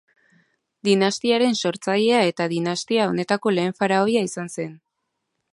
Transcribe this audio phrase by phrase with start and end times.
[0.87, 4.77] Dinastiaren sortzailea eta dinastia honetako lehen faraoia izan zen.